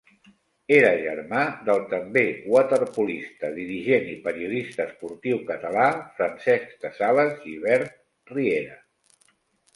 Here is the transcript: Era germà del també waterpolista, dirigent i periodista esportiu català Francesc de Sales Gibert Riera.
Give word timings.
Era 0.75 0.91
germà 1.01 1.41
del 1.67 1.83
també 1.91 2.23
waterpolista, 2.53 3.51
dirigent 3.59 4.09
i 4.15 4.17
periodista 4.25 4.87
esportiu 4.91 5.43
català 5.51 5.85
Francesc 6.17 6.75
de 6.87 6.93
Sales 7.03 7.39
Gibert 7.45 7.95
Riera. 8.35 8.83